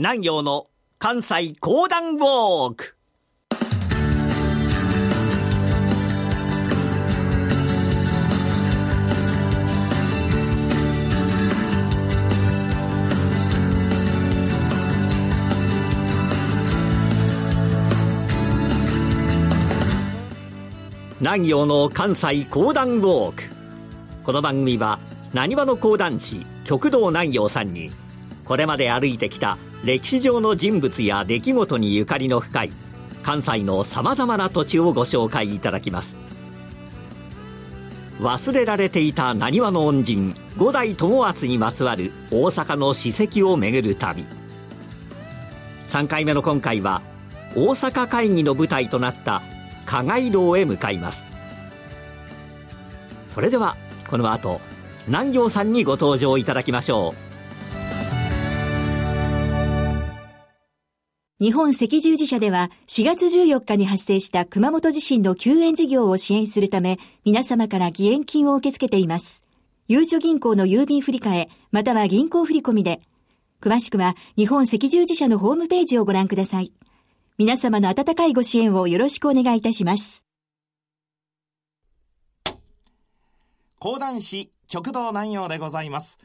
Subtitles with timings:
[0.00, 0.68] 南陽の
[1.00, 2.94] 関西講談ウォーク。
[21.18, 23.42] 南陽の関西講談ウォーク。
[24.22, 25.00] この番組は
[25.34, 27.90] なにわの講談師極道南陽さんに
[28.44, 32.72] これまで歩いてきた歴史上の人物や出来事にゆかりの深い
[33.22, 36.16] 関西のさまざまな土地をご紹介いただきます。
[38.20, 44.24] 忘れられていたなにわの恩人五代友厚にまつわる大阪の史跡を巡る旅。
[45.90, 47.00] 3回目の今回は
[47.54, 49.42] 大阪会議の舞台となった
[49.86, 51.22] 加賀楼へ向かいます。
[53.32, 53.76] それでは
[54.10, 54.60] この後
[55.06, 57.27] 南行さんにご登場いただきましょう。
[61.40, 69.44] 日本赤十字社では4月14日に発生した熊本地震の救援事業を支援するため皆様から義援金を受け付けています。
[69.86, 73.00] ゆうちょ銀行の郵便振替または銀行振込で
[73.60, 76.72] 詳しくは日本赤十字社のホームページをご覧ください。
[77.38, 80.24] 皆様の温かいご支援をよろしくお願いいたします。
[83.78, 86.18] 講談師極道南陽でございます。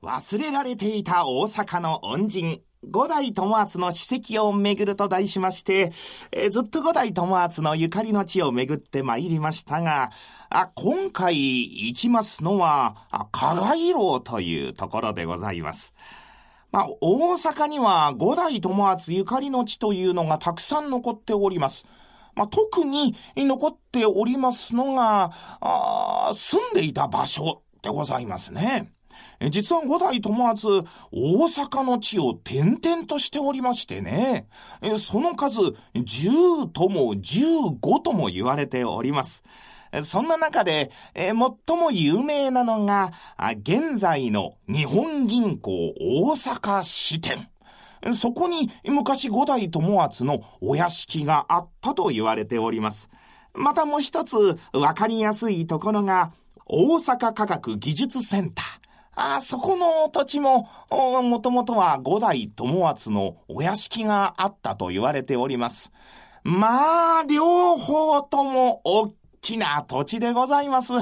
[0.00, 5.92] 忘れられていた大阪の恩人、五代友厚の史跡を巡ると題しまして、
[6.30, 10.10] えー、ずっと五代友厚のゆかりの地を巡ってまいりましたが、
[10.48, 15.92] あ今回行きますのは、加賀楼というところでございます。
[16.70, 21.86] まあ、大阪には五代友厚ゆかりの地というのがたくさん残っております。
[22.36, 28.92] まあ、特に残っておりますのが、あ住んでいた場所でございますね。
[29.50, 30.82] 実は五代友厚、大
[31.46, 34.48] 阪の地を転々としておりましてね、
[34.96, 35.60] その数、
[35.94, 39.44] 10とも15とも言われております。
[40.02, 43.12] そんな中で、最も有名なのが、
[43.62, 47.48] 現在の日本銀行大阪支店。
[48.14, 53.08] そこに昔五代友厚のお屋敷があったと言われております。
[53.54, 56.32] またもう一つわかりやすいところが、
[56.66, 58.87] 大阪科学技術センター。
[59.20, 65.90] あそこの土地も、もともとは五代友厚のお屋敷があったと言われております。
[66.44, 70.92] まあ、両方とも大きな土地でございます。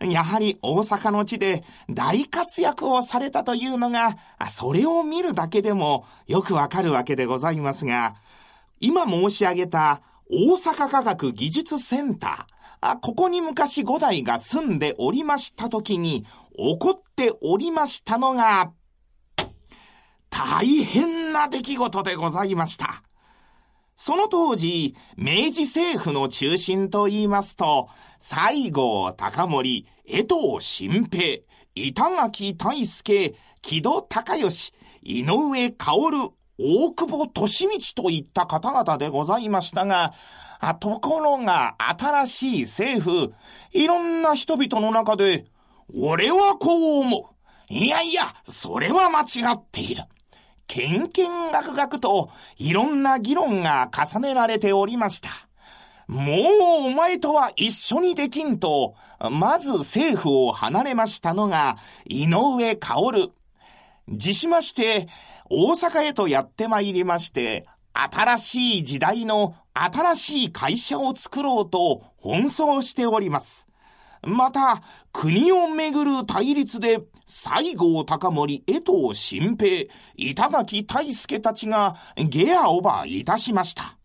[0.00, 4.18] やはり大阪の地で大活躍をされたというのが、
[4.50, 8.16] それを見るだけでもよくわかるわけでございますが、
[8.80, 12.55] 今申し上げた大阪科学技術センター、
[12.88, 16.22] あここに昔五代が住んでおりました時に
[16.56, 18.72] 起こっておりましたのが、
[20.30, 23.02] 大変な出来事でございました。
[23.96, 27.88] その当時、明治政府の中心と言いますと、
[28.20, 30.28] 西郷隆盛、江藤
[30.60, 31.42] 新平、
[31.74, 34.72] 板垣大輔、木戸孝義、
[35.02, 40.12] 井上薫、大久保利道といった方々でございましたが、
[40.80, 43.34] ところが新しい政府、
[43.72, 45.46] いろんな人々の中で、
[45.94, 47.30] 俺はこう思
[47.70, 47.72] う。
[47.72, 50.04] いやいや、それは間違っている。
[50.66, 55.30] けんけんがくがくといろんな議論が重ねられておりました。
[56.06, 56.36] もう
[56.88, 58.94] お前とは一緒にできんと、
[59.30, 63.32] まず政府を離れましたのが井上薫。
[64.08, 65.08] 自しまして
[65.50, 73.66] 大阪へとやってまいりまして、新しい時代の新しい会社を作ろうと奔走しております。
[74.22, 74.82] また、
[75.12, 83.98] 国をめぐる対立で、西郷隆盛、江藤新平、板垣大輔たちがゲアオバーいたしました。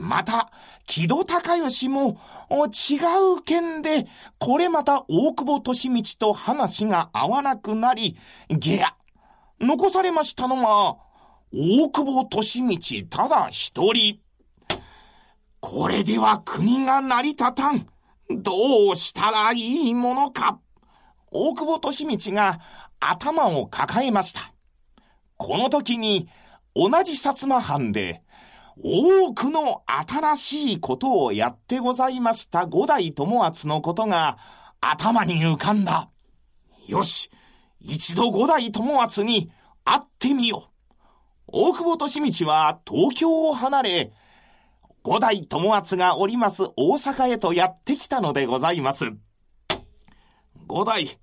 [0.00, 0.50] また、
[0.86, 2.18] 木戸孝義も
[2.50, 2.96] 違
[3.38, 4.06] う件で、
[4.38, 8.16] これまた大久保利道と話が合わなくなり、
[8.48, 8.94] ゲア。
[9.60, 10.98] 残されましたのは、
[11.52, 14.25] 大久保利道ただ一人。
[15.68, 17.88] これでは国が成り立たん。
[18.30, 20.60] どうしたらいいものか。
[21.32, 22.60] 大久保利道が
[23.00, 24.54] 頭を抱えました。
[25.36, 26.28] この時に
[26.76, 28.22] 同じ薩摩藩で
[28.80, 34.38] 多くの新しいことをやってございました五代友厚のことが
[34.80, 36.10] 頭に浮かんだ。
[36.86, 37.28] よし、
[37.80, 39.50] 一度五代友厚に
[39.84, 40.70] 会ってみよう。
[41.48, 44.12] 大久保利道は東京を離れ、
[45.06, 49.04] 五代友厚がおります大阪へとやってきたのでございます。
[50.66, 51.20] 五代、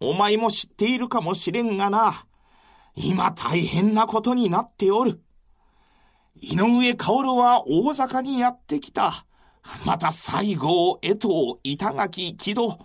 [0.00, 2.26] お前も知っているかもしれんがな。
[2.96, 5.22] 今大変なことになっておる。
[6.34, 9.24] 井上薫は大阪にやってきた。
[9.84, 11.28] また西郷、江藤、
[11.62, 12.76] 板垣、木戸、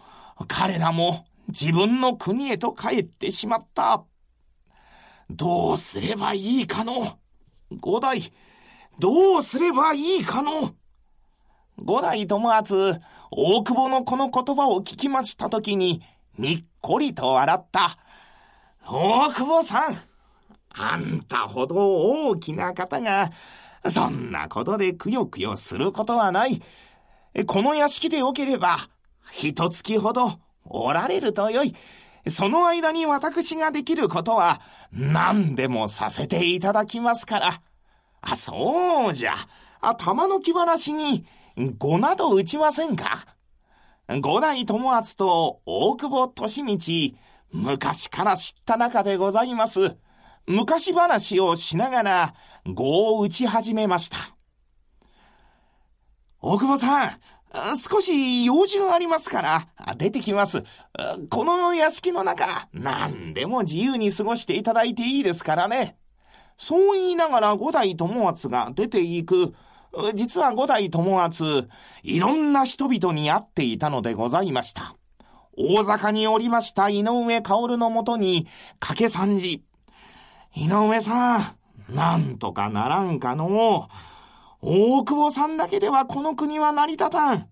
[0.48, 4.04] 彼らも自分の国へと帰ってしまった。
[5.32, 6.94] どうすればいいかの
[7.72, 8.32] 五代、
[9.00, 10.76] どうすればいいかの？
[11.78, 13.00] 五代友厚、
[13.32, 16.02] 大久保のこの言葉を聞きましたときに、
[16.38, 17.98] にっこりと笑った。
[18.86, 19.98] 大久保さん、
[20.70, 23.32] あんたほど大きな方が、
[23.90, 26.62] そんなことでくよくよすることはない。
[27.48, 28.78] この屋敷でよければ、
[29.32, 31.74] 一月ほどおられるとよい。
[32.30, 34.62] その間に私ができることは
[34.92, 37.62] 何でもさせていただきますから。
[38.22, 39.36] あ、そうじゃ。
[39.82, 41.26] あ、玉の木話に、
[41.78, 43.26] 語など打ちませんか？
[44.22, 46.34] 五代友厚と大久保
[46.66, 47.18] 利道、
[47.52, 49.98] 昔から知った中でございます。
[50.48, 52.34] 昔話をしながら、
[52.66, 54.18] 語を打ち始めました。
[56.42, 57.20] 大久保さん、
[57.78, 60.64] 少し用事がありますから、出てきます。
[61.30, 65.98] この屋敷の中、何でも自由に過ごしていただいていいですからね。
[66.62, 69.56] そう言いながら五代友厚が出て行く。
[70.14, 71.68] 実は五代友厚、
[72.04, 74.96] いろんな人々に会っていたのでございました。
[75.58, 78.46] 大阪におりました井上薫のもとに、
[78.80, 79.64] 掛け三時。
[80.56, 83.90] 井上さん、なんとかならんかの。
[84.62, 87.48] 大久保さんだけではこの国は成り立たん。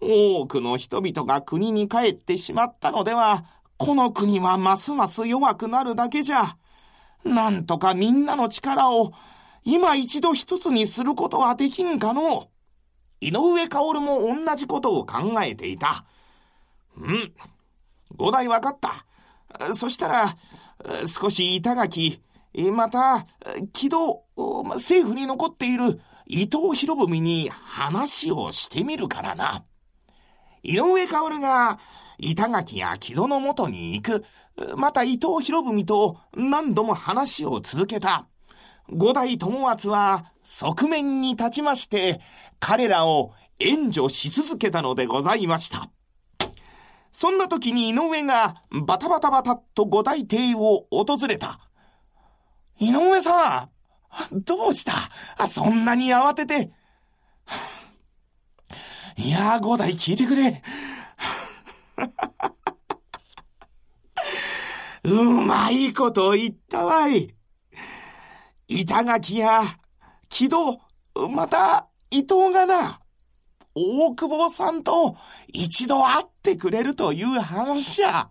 [0.00, 3.44] 多くの人々が国に帰ってしまったのでは、
[3.76, 6.56] この国はますます弱くなるだけじゃ。
[7.26, 9.12] なんとかみんなの力を、
[9.64, 12.48] 今一度一つにすることはできんかの
[13.20, 16.04] 井上薫も同じことを考えていた。
[16.96, 17.34] うん。
[18.16, 19.74] 五代分かった。
[19.74, 20.36] そしたら、
[21.08, 22.22] 少し板垣、
[22.72, 23.26] また、
[23.72, 24.22] 木戸、
[24.74, 29.64] 政府に残っている伊藤博文に話をしてみるからな。
[30.66, 31.78] 井上薫が
[32.18, 34.24] 板垣や木戸の元に行く。
[34.76, 38.26] また伊藤博文と何度も話を続けた。
[38.88, 42.20] 五代友厚は側面に立ちまして、
[42.58, 45.88] 彼らを援助し続けたのでございました。
[47.12, 51.60] そんな時に井上がバタバタバタっと五代邸を訪れた。
[52.78, 53.68] 井上さ
[54.34, 55.46] んどうした？
[55.46, 56.72] そんなに慌てて。
[59.18, 60.62] いやー、五代聞いてくれ。
[65.04, 67.34] うまいこと言ったわい。
[68.68, 69.62] 板垣や
[70.28, 70.80] 木戸、
[71.30, 73.00] また伊藤がな、
[73.74, 75.16] 大久保さんと
[75.48, 78.28] 一度会ってくれるという話や。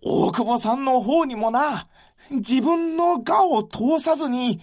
[0.00, 1.88] 大久保さんの方にもな、
[2.30, 4.62] 自分の我を通さずに、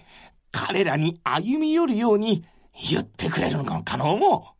[0.51, 2.45] 彼らに歩み寄るように
[2.89, 4.54] 言ってくれるのかのも。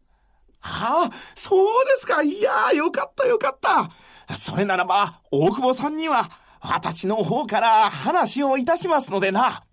[0.67, 2.23] ああ、そうですか。
[2.23, 4.35] いやー、よかったよかった。
[4.35, 6.27] それならば、大久保さんには、
[6.59, 9.63] 私の方から話をいたしますのでな。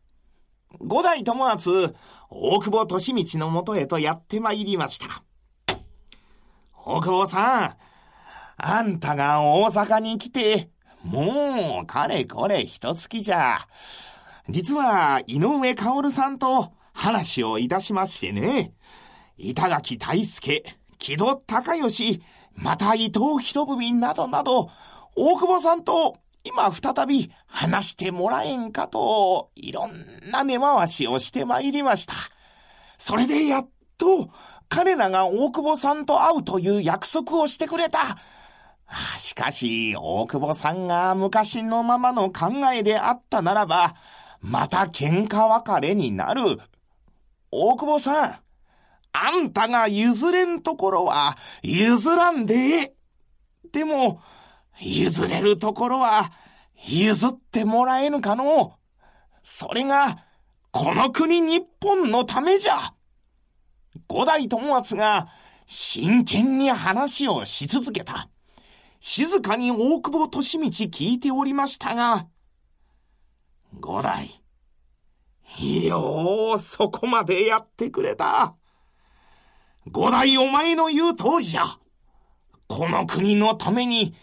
[0.81, 1.95] 五代友厚、
[2.29, 5.23] 大久保利道のもとへとやってまいりました。
[6.85, 7.77] 大久保さん、
[8.59, 10.69] あんたが大阪に来て、
[11.03, 13.59] もう、かれこれ一月じゃ。
[14.51, 18.75] 実は、井上薫さんと話をいたしましてね。
[19.39, 20.63] 板垣大輔、
[21.03, 22.23] 木戸孝義、
[22.55, 24.71] また伊藤博文などなど、
[25.17, 32.15] 大久保さんと今再び話してもらえんかと、いろんな根回しをしてまいりました。
[32.99, 33.69] それでやっ
[33.99, 34.31] と、
[34.69, 38.17] 彼らが大久保さんと会うという約束をしてくれた。
[39.19, 43.97] しかし、大久保さんが昔のままの考えであったならば、
[44.41, 46.61] また喧嘩別れになる。
[47.51, 48.42] 大久保さん、
[49.13, 52.95] あんたが譲れんところは譲らんで。
[53.73, 54.21] でも、
[54.81, 56.31] 譲れるところは
[56.87, 58.75] 譲ってもらえぬかの
[59.43, 60.25] それが、
[60.71, 62.95] この国日本のためじゃ。
[64.09, 65.29] 五代友厚が
[65.67, 68.31] 真剣に話をし続けた。
[69.01, 72.29] 静かに大久保利道聞いておりましたが、
[73.81, 74.29] 五代、
[75.61, 78.57] よう、そこまでやってくれた。
[79.91, 81.65] 五代お前の言う通りじゃ。
[82.69, 84.15] この国のために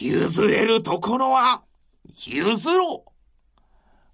[0.00, 1.62] 譲れるところは
[2.26, 3.10] 譲ろう。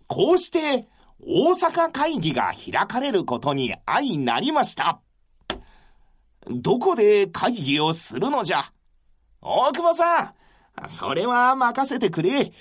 [0.07, 0.89] こうして
[1.21, 5.01] 大阪会議が開かれることに相なりました。
[6.49, 8.65] どこで会議をするのじゃ
[9.41, 10.35] 大久保さ
[10.85, 12.53] ん、それは任せてくれ。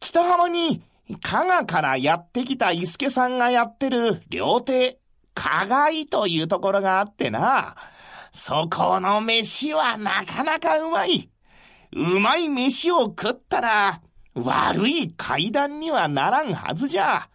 [0.00, 0.82] 北浜に
[1.22, 4.98] 加賀からやってきた伊助さんがやってる料亭、
[5.38, 7.76] 加賀井というところがあってな。
[8.32, 11.30] そこの飯はなかなかうまい。
[11.92, 14.02] うまい飯を食ったら、
[14.34, 17.28] 悪い階段にはならんはずじゃ。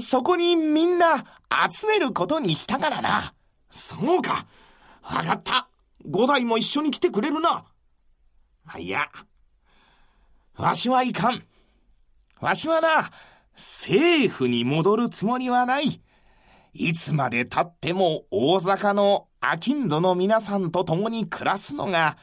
[0.00, 1.24] そこにみんな
[1.72, 3.32] 集めることにしたからな。
[3.70, 4.44] そうか。
[5.02, 5.68] わかった。
[6.04, 7.64] 五代も一緒に来てくれるな。
[8.76, 9.08] いや、
[10.56, 11.44] わしはいかん。
[12.40, 13.10] わしはな、
[13.54, 16.02] 政府に戻るつもりはない。
[16.72, 22.16] いつまで経っても大阪の商人の皆さんと共に暮らすのが、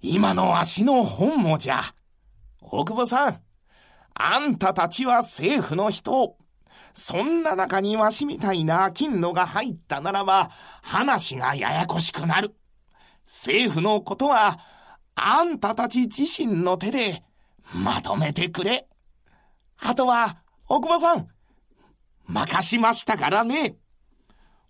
[0.00, 1.80] 今のわしの本望じゃ。
[2.60, 3.40] 大久保さん、
[4.14, 6.36] あんたたちは政府の人。
[6.94, 10.50] そんな中にわしみたいな金のが入ったならば、
[10.82, 12.54] 話がややこしくなる。
[13.24, 14.58] 政府のことは、
[15.16, 17.22] あんたたち自身の手で
[17.72, 18.86] まとめてくれ。
[19.78, 21.28] あとは、大久保さん、
[22.26, 23.76] 任しましたからね。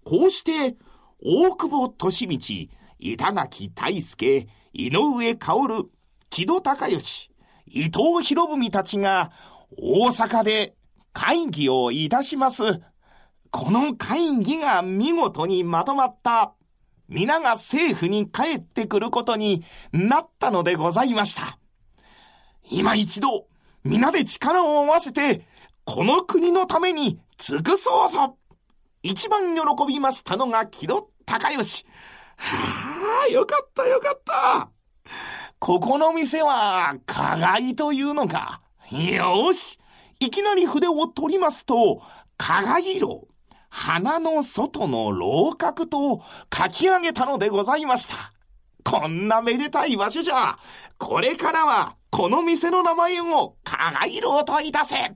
[0.04, 0.76] こうして、
[1.22, 2.68] 大久保利道、
[2.98, 5.90] 板垣大輔、井上薫、
[6.30, 7.30] 木戸孝義、
[7.66, 9.32] 伊藤博文たちが
[9.76, 10.74] 大阪で
[11.12, 12.62] 会議をいたします。
[13.50, 16.54] この会議が見事にまとまった。
[17.08, 21.58] 皆が政府に帰ってくることになったのでございました。
[22.70, 23.46] 今一度、
[23.84, 25.46] 皆で力を合わせて、
[25.84, 28.36] この国のために尽くそうぞ
[29.04, 31.84] 一番喜びましたのが木戸孝義。
[32.38, 34.70] はあ、よかったよかった。
[35.58, 38.62] ここの店は、加害というのか。
[38.90, 39.78] よし。
[40.20, 42.00] いきなり筆を取りますと、
[42.38, 43.28] 加害色。
[43.68, 48.32] 鼻の外の楼閣と書き上げたのでございました。
[48.84, 50.56] こんなめでたい場所じゃ、
[50.96, 55.14] これからは、この店の名前を加害色といたせ。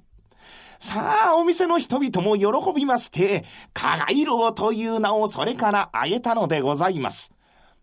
[0.79, 7.33] さあ、お店の人々も喜びまして、加害楼という名をそれからあげたのでございます。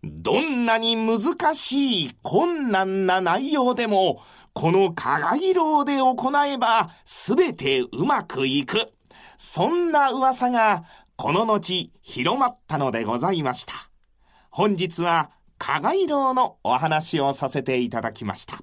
[0.02, 4.22] どんなに難しい困難な内容でも、
[4.54, 8.92] この加害楼で行えば全てうまくいく。
[9.36, 10.84] そんな噂が
[11.16, 13.74] この後広まったのでございました。
[14.50, 18.58] 本日は加害楼のお話をさせていただきました。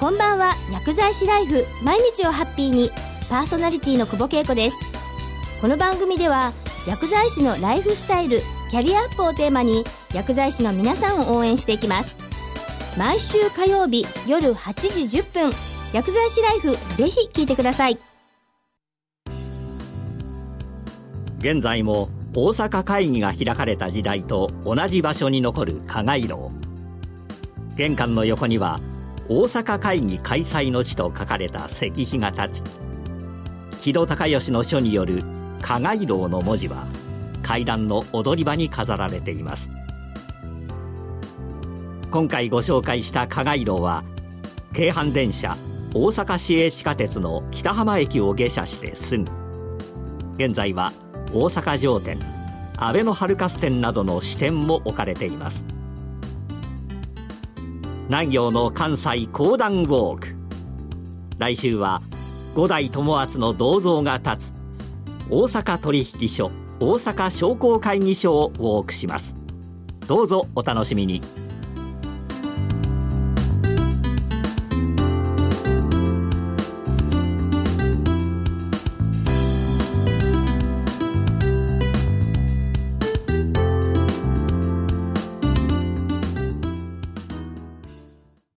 [0.00, 0.54] こんばんは。
[0.72, 1.64] 薬剤師ライフ。
[1.82, 2.90] 毎日をハッピーに。
[3.30, 4.76] パーソナリティの久保恵子です。
[5.60, 6.52] この番組では
[6.86, 12.16] 薬剤師のライフスタイルキャリアアップをテーマに薬剤師の皆さんを応援していきます。
[12.98, 15.50] 毎週火曜日夜8時10分
[15.92, 17.98] 薬剤師ライフぜひ聞いてください。
[21.38, 26.50] 現在も大阪会議が開かれた時代と同じ場所に残る加賀楼。
[27.76, 28.80] 玄関の横には
[29.28, 32.62] 大阪会議開催の地と書かれた石碑が立ち
[33.80, 35.22] 木戸孝允の書による
[35.62, 36.84] 加害楼の文字は
[37.42, 39.70] 階段の踊り場に飾られています。
[42.10, 44.04] 今回ご紹介した加害楼は
[44.72, 45.56] 京阪電車
[45.94, 49.24] 大阪市営地下鉄の北浜駅を下車してすぐ
[50.36, 50.92] 現在は
[51.32, 52.18] 大阪城店
[52.76, 55.73] 阿部のハルカス店などの支店も置かれています。
[58.08, 60.28] 南行の関西講談ウォーク。
[61.38, 62.02] 来週は
[62.54, 64.52] 五代友厚の銅像が立つ
[65.30, 69.34] 大阪取引所大阪商工会議所をウォークします。
[70.06, 71.43] どうぞお楽しみに。